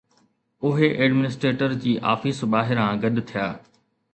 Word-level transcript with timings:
اهي 0.69 0.87
ايڊمنسٽريٽر 1.03 1.75
جي 1.83 1.93
آفيس 2.15 2.43
ٻاهران 2.55 3.05
گڏ 3.07 3.25
ٿيا 3.33 3.49